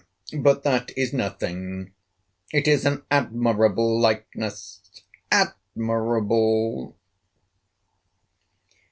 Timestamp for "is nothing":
0.97-1.91